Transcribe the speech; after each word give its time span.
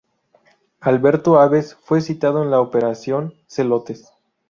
Alberto 0.79 1.39
Alves 1.39 1.75
fue 1.75 2.01
citado 2.01 2.41
en 2.41 2.49
la 2.49 2.59
Operación 2.59 3.35
Zelotes. 3.47 4.11